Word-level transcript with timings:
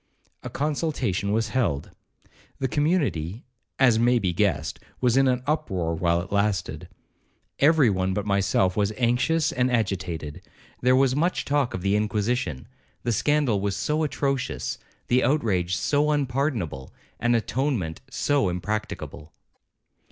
A 0.41 0.49
consultation 0.49 1.31
was 1.31 1.49
held. 1.49 1.91
The 2.57 2.67
community, 2.67 3.45
as 3.77 3.99
may 3.99 4.17
be 4.17 4.33
guessed, 4.33 4.79
was 4.99 5.15
in 5.15 5.27
an 5.27 5.43
uproar 5.45 5.93
while 5.93 6.21
it 6.21 6.31
lasted. 6.31 6.89
Every 7.59 7.91
one 7.91 8.15
but 8.15 8.25
myself 8.25 8.75
was 8.75 8.91
anxious 8.97 9.51
and 9.51 9.69
agitated. 9.69 10.41
There 10.81 10.95
was 10.95 11.15
much 11.15 11.45
talk 11.45 11.75
of 11.75 11.83
the 11.83 11.95
inquisition,—the 11.95 13.11
scandal 13.11 13.61
was 13.61 13.75
so 13.75 14.01
atrocious,—the 14.01 15.23
outrage 15.23 15.75
so 15.75 16.09
unpardonable,—and 16.09 17.35
atonement 17.35 18.01
so 18.09 18.49
impracticable. 18.49 19.33